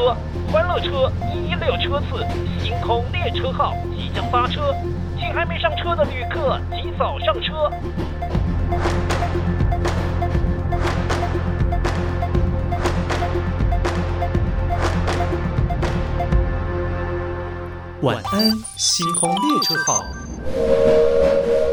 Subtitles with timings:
[0.00, 0.16] 车，
[0.50, 2.26] 欢乐车一六车次，
[2.58, 4.74] 星空列车号即将发车，
[5.18, 7.70] 请还没上车的旅客及早上车。
[18.00, 20.02] 晚安，星空列车号。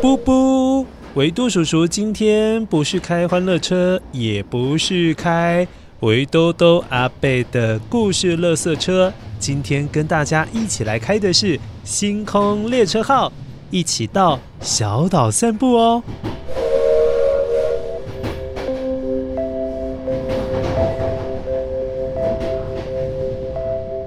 [0.01, 5.65] 布布，维多叔叔今天不是开欢乐车，也不是开
[6.01, 13.31] 维兜兜阿贝的故事垃圾车，今天跟大家一起来开的是星空列车号，
[13.71, 16.03] 一起到小岛散步哦。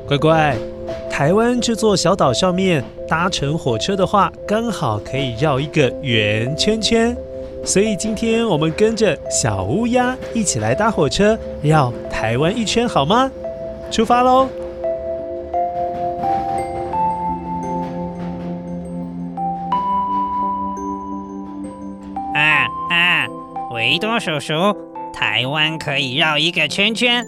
[0.06, 0.56] 乖乖。
[1.10, 7.16] 台湾这座小岛上面搭乘火车的话，刚好可以绕一个圆圈圈。
[7.64, 13.30] 所以今天我们跟着小乌鸦一起来搭火车绕台湾一圈，好吗？
[13.90, 14.48] 出发喽！
[22.34, 23.26] 啊啊，
[23.72, 24.54] 维多叔叔，
[25.12, 27.24] 台湾可以绕一个圈圈，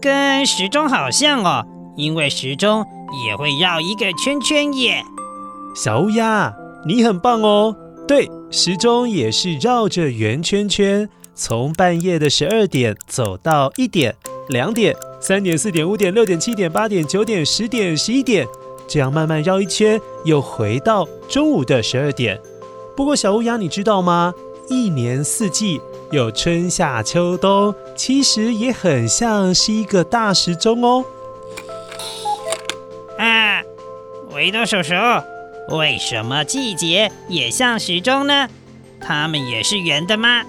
[0.00, 1.64] 跟时钟好像哦，
[1.96, 2.84] 因为时钟。
[3.26, 5.02] 也会绕一个圈圈耶，
[5.74, 6.54] 小乌鸦，
[6.86, 7.74] 你很棒哦。
[8.10, 14.12] 对，时钟也是绕着圆圈圈，从半夜的十二点走到一点、
[14.48, 18.44] 两点、三点、四点、五点、六点、七点、八点、九点、十点、十一点，
[18.88, 22.36] 这样慢慢绕一圈，又回到中午的十二点。
[22.96, 24.34] 不过，小乌鸦，你知道吗？
[24.68, 31.04] 一年四季有春夏秋冬，其实也很像是一个大时钟哦。
[34.32, 34.94] 维多叔叔，
[35.70, 38.48] 为什么季节也像时钟呢？
[39.00, 40.42] 它们也是圆的吗？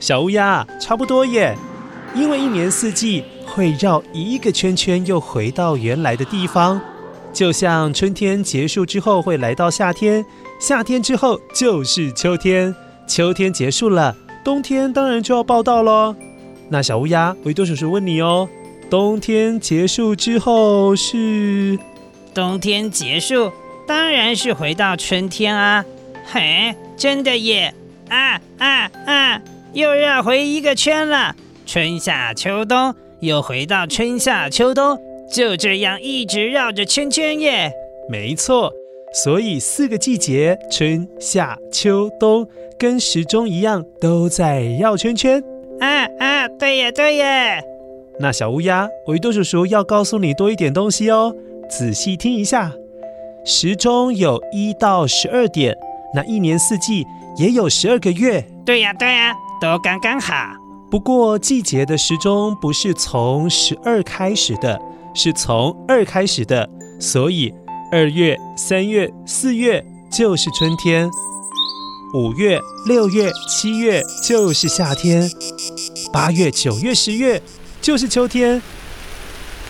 [0.00, 1.56] 小乌鸦，差不多耶。
[2.14, 6.80] 因为一年四季会绕一个圈圈，又回到原来的地方。
[7.32, 10.24] 就像春天结束之后会来到夏天，
[10.58, 12.74] 夏天之后就是秋天，
[13.06, 16.16] 秋天结束了，冬天当然就要报道喽。
[16.70, 18.48] 那小乌鸦，维多叔叔问你哦，
[18.90, 21.78] 冬天结束之后是？
[22.34, 23.52] 冬天结束，
[23.88, 25.82] 当然是回到春天啊！
[26.30, 27.72] 嘿，真的耶！
[28.10, 29.42] 啊啊啊！
[29.72, 31.34] 又绕回一个圈了，
[31.64, 34.98] 春夏秋冬，又回到春夏秋冬，
[35.32, 37.72] 就这样一直绕着圈圈耶。
[38.10, 38.70] 没错，
[39.14, 42.46] 所以四个季节，春夏秋冬，
[42.78, 45.42] 跟时钟一样，都在绕圈圈。
[45.80, 47.64] 啊啊，对耶对耶！
[48.20, 51.34] 那小乌鸦，维多叔叔要告诉你多一点东西哦。
[51.70, 52.72] 仔细听一下，
[53.50, 55.74] 时钟有一到十二点，
[56.14, 57.06] 那一年四季
[57.38, 58.46] 也有十二个月。
[58.66, 60.34] 对呀，对呀，都刚刚好。
[60.90, 64.78] 不过季节的时钟不是从十二开始的，
[65.14, 66.68] 是从二开始的，
[67.00, 67.50] 所以
[67.90, 69.82] 二月、三月、四月
[70.12, 71.08] 就是春天，
[72.12, 75.26] 五月、六月、七月就是夏天，
[76.12, 77.40] 八月、九月、十月
[77.80, 78.60] 就是秋天。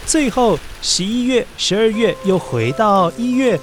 [0.04, 3.58] 最后，十一月、十二月又回到一月，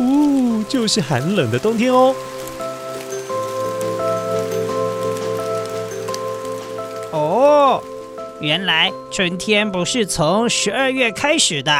[0.00, 2.14] 呜，就是寒冷的冬天哦。
[7.12, 7.82] 哦，
[8.40, 11.72] 原来春天不是从十二月开始的。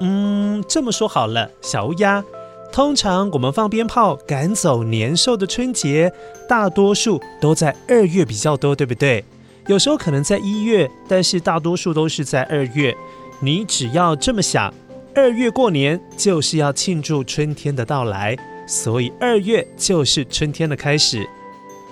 [0.00, 2.24] 嗯，这么说好了，小乌鸦，
[2.72, 6.12] 通常我们放鞭炮赶走年兽的春节，
[6.48, 9.24] 大多数都在二月比较多，对不对？
[9.66, 12.94] 有时候可能在一月，但是大多数都是在二月。
[13.40, 14.72] 你只要这么想，
[15.14, 18.36] 二月过年就是要庆祝春天的到来，
[18.66, 21.28] 所以二月就是春天的开始。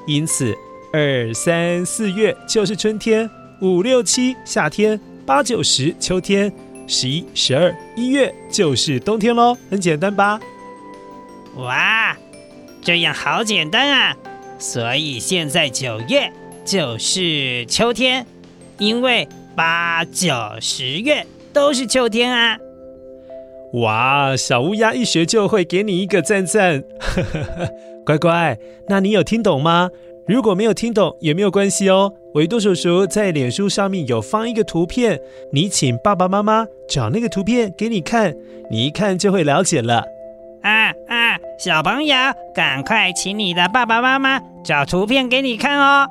[0.06, 0.54] 因此，
[0.92, 3.28] 二三四月就是春天，
[3.60, 6.52] 五六七夏天，八九十秋天，
[6.86, 9.56] 十一十二一月就是冬天喽。
[9.70, 10.40] 很简单吧？
[11.56, 12.16] 哇，
[12.82, 14.16] 这样好简单啊！
[14.58, 16.32] 所以现在九月。
[16.64, 18.24] 就是秋天，
[18.78, 22.58] 因为八九十月都是秋天啊！
[23.74, 26.82] 哇，小乌鸦一学就会，给你一个赞赞，
[28.04, 28.58] 乖乖。
[28.88, 29.90] 那你有听懂吗？
[30.26, 32.12] 如果没有听懂也没有关系哦。
[32.34, 35.18] 维多叔叔在脸书上面有放一个图片，
[35.52, 38.34] 你请爸爸妈妈找那个图片给你看，
[38.70, 40.04] 你一看就会了解了。
[40.62, 42.16] 啊啊，小朋友，
[42.54, 46.06] 赶快请你的爸爸妈妈找图片给你看哦。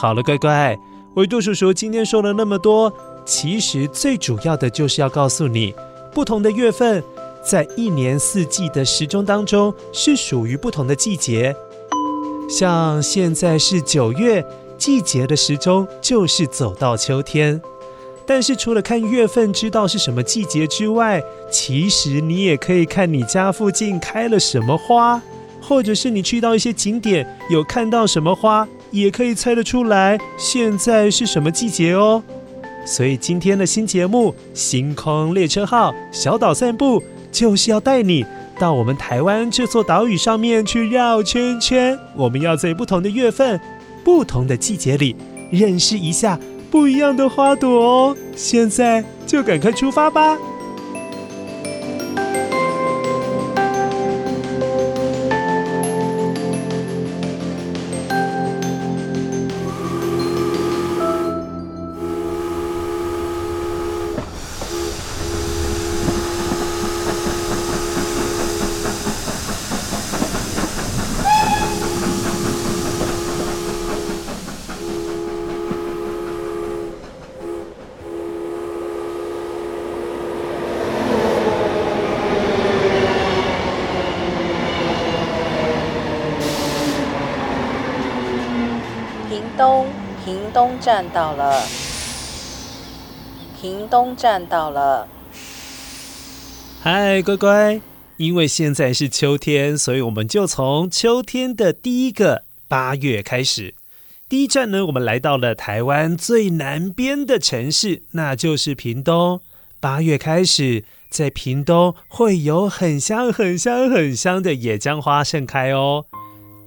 [0.00, 0.74] 好了，乖乖，
[1.14, 2.92] 维度叔叔今天说了那么多，
[3.24, 5.72] 其实最主要的就是要告诉你，
[6.12, 7.00] 不同的月份
[7.40, 11.54] 在一年四季的时钟当中是属于不同的季节。
[12.50, 14.44] 像现在是九月，
[14.76, 17.62] 季节的时钟就是走到秋天。
[18.26, 25.22] 但是除了看月份知道是什么季节之外，其实你也可以看你家附近开了什么花，
[25.62, 32.22] 或者是你去到一些景点有看到什么花，也可以猜得出来现在是什么季节哦。
[32.86, 37.00] 所以今天的新节目《星空列车号小岛散步》，
[37.32, 38.24] 就是要带你
[38.58, 41.98] 到我们台湾这座岛屿上面去绕圈圈。
[42.14, 43.60] 我们要在不同的月份、
[44.04, 45.16] 不同的季节里
[45.50, 46.38] 认识一下。
[46.70, 50.36] 不一样的花朵哦，现在就赶快出发吧！
[90.54, 91.60] 东站到了，
[93.60, 95.08] 屏东站到了。
[96.80, 97.80] 嗨，乖乖！
[98.18, 103.74] 因为现在是秋天，所以我们就从秋天的第一个八月开始。
[104.28, 109.40] 第一站呢，我们来到了台湾最南边的城市，那就是屏东。
[109.80, 116.04] 八月开始，在屏东会有很香、很香、很香的野姜花盛开哦。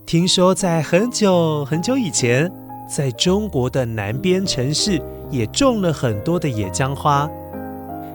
[0.06, 2.51] 听说在很久很久以前，
[2.88, 7.30] 在中国的南边城市也种了很多的野姜花，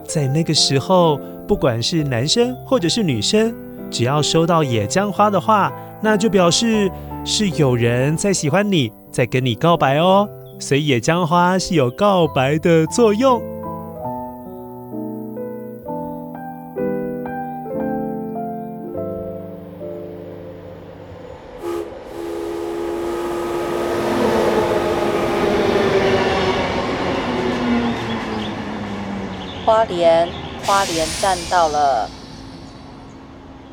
[0.08, 3.54] 在那个时候，不管是男生或者是女生，
[3.90, 5.70] 只要收到野姜花的话，
[6.00, 6.90] 那就表示
[7.24, 10.28] 是有人在喜欢你，在跟你告白哦。
[10.58, 13.42] 所以野姜花是有告白的作用。
[30.72, 32.08] 花莲站到了。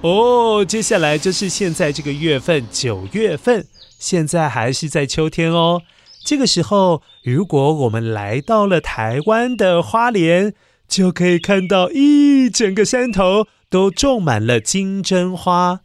[0.02, 3.66] 哦，接下来就是现在这个月份，九月份，
[3.98, 5.82] 现在还是在秋天哦。
[6.26, 10.54] 这个时候，如果我们来到了台湾的花莲，
[10.90, 15.80] 就可以看到一整个山头都种满了金针花。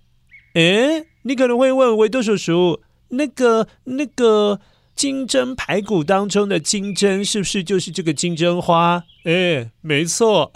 [0.55, 2.81] 诶，你可能会问维多叔叔，
[3.11, 4.59] 那个那个
[4.95, 9.03] 金针排骨当中的金针，是不是就是这个金针花？
[9.25, 10.53] 哎，没错，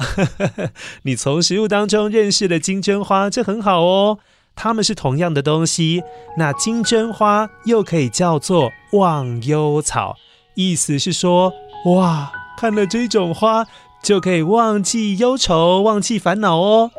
[1.02, 4.18] 你从食物当中认识了金针花，这很好哦。
[4.54, 6.02] 它们是同样的东西。
[6.36, 10.16] 那金针花又可以叫做忘忧草，
[10.54, 11.52] 意思是说，
[11.94, 13.66] 哇，看了这种花
[14.02, 16.90] 就可以忘记忧愁、忘记烦恼哦。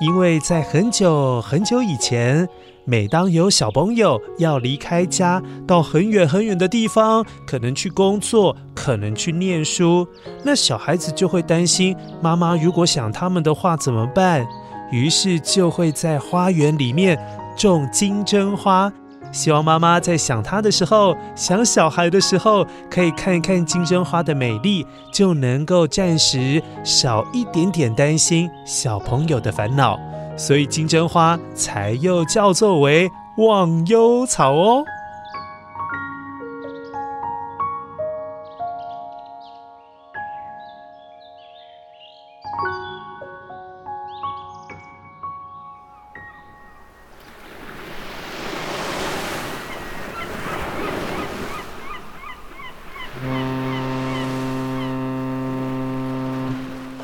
[0.00, 2.48] 因为在很久很久以前。
[2.84, 10.06] 每当有小朋友要离开家，到很远很远的地方，可能去工作，可能去念书，
[10.44, 14.46] 那小孩子就会担心妈妈如果想他们的话怎么办？
[14.90, 17.18] 于是就会在花园里面
[17.56, 18.92] 种金针花，
[19.32, 29.98] 希望妈妈在想他的时候，想小孩的时候，可以看一看金针花的美丽，就能够暂时少一点点担心小朋友的烦恼。
[30.36, 34.84] 所以金针花才又叫做为忘忧草哦。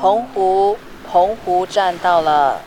[0.01, 0.77] 澎湖，
[1.09, 2.61] 澎湖站到了。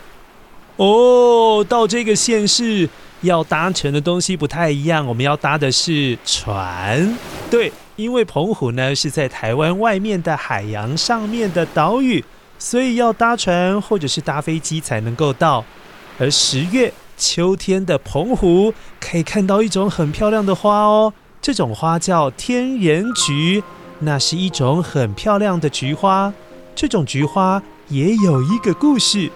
[0.82, 2.88] 哦，到这个县市
[3.20, 7.16] 要搭乘的东西不太一样，我们要搭的是船。
[7.48, 12.24] 对，因为澎湖呢是在台湾外面的海洋上面的岛屿，
[12.58, 15.64] 所以要搭船或者是搭飞机才能够到。
[16.18, 23.62] 而十月秋天的澎湖可以看到一种很漂亮的花哦，这种花叫天人菊，
[24.00, 26.34] 那是一种很漂亮的菊花。
[26.74, 29.30] 这种菊花也有一个故事。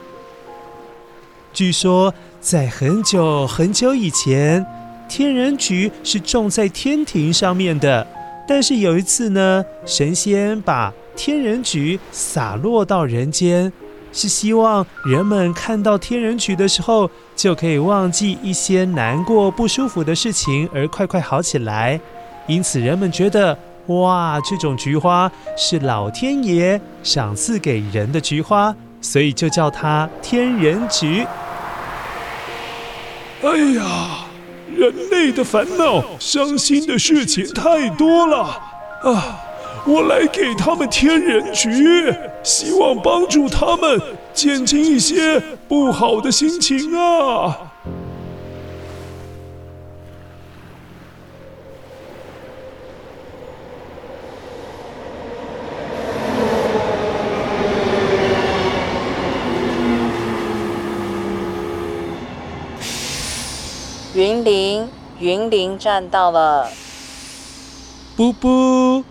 [1.57, 4.63] 据说，在很久很久以前，
[5.09, 8.07] 天人菊是种在天庭上面的。
[8.47, 13.73] 但是有一次呢，神仙把天人菊洒落到人间，
[14.13, 21.99] 是希望人们看到天人菊的时候，就可以忘记一些难过不舒服的事情，而快快好起来。
[22.47, 31.27] 因此，人们觉得哇，这种菊花是老天爷赏赐给人的菊花，所以就叫它天人菊。
[33.43, 34.27] 哎呀，
[34.75, 38.39] 人类的烦恼、伤心的事情太多了
[39.03, 39.41] 啊！
[39.87, 42.13] 我来给他们添人局，
[42.43, 44.01] 希望帮助他们
[44.33, 47.66] 减轻一些不好的心情啊。
[64.17, 64.89] 云林，
[65.21, 66.71] 云林站到了。
[68.17, 69.05] 布布，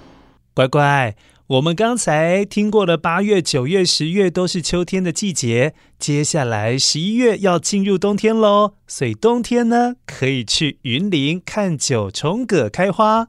[0.56, 8.74] 乖乖，我们刚才听过了八月、九月、十月都是秋天的季节，接下来十一月要进入冬天喽。
[8.88, 13.28] 所以冬天呢，可以去云林看九重葛开花。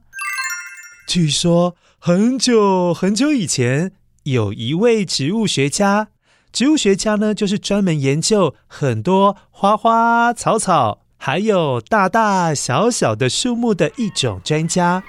[1.07, 3.91] 据说很久很久以前，
[4.23, 6.07] 有一位植物学家，
[6.51, 11.01] 植物学家呢，就是专门研究很多花花草草。
[11.17, 15.03] 还有大大小小的树木的一种专家。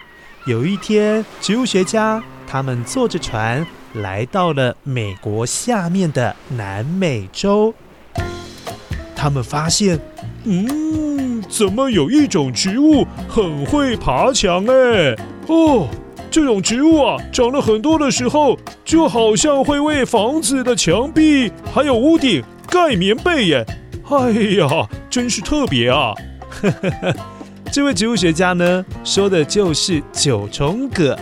[0.46, 7.74] 有一天，植物学家他们坐着船来到了美国下面的南美洲。
[9.14, 10.00] 他们发现，
[10.44, 14.64] 嗯，怎么有一种植物很会爬墙？
[14.66, 15.14] 哎，
[15.46, 15.88] 哦，
[16.30, 23.66] 这种植物啊，长了很多的时候，就好像会为房子的墙壁还有屋顶盖棉被耶。
[24.10, 26.14] 哎呀，真是特别啊！
[27.70, 31.18] 这位植物学家呢，说的就是九重葛。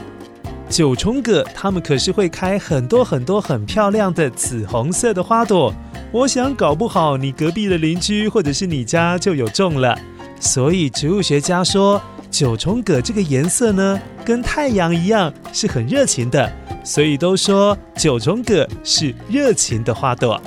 [0.69, 5.75] 九重葛，它们可是会开很多很多很漂亮的紫红色的花朵。
[6.12, 9.99] 我想搞不好你隔壁的邻居或者是你家就有种了。
[10.38, 12.00] 所以植物学家说，
[12.31, 16.49] 九重葛这个颜色呢，跟太阳一样是很热情的，
[16.85, 20.40] 所以都说九重葛是热情的花朵。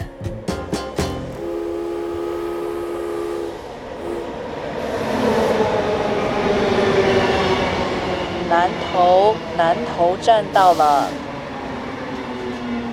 [8.49, 9.35] 南投，
[9.69, 11.07] 南头站到了。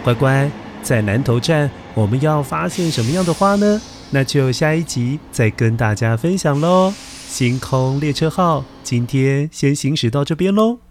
[0.05, 0.51] 乖乖，
[0.83, 3.81] 在南头站，我们要发现什么样的花呢？
[4.11, 6.93] 那就下一集再跟大家分享喽。
[7.27, 10.86] 星空列车号，今天先行驶到这边喽。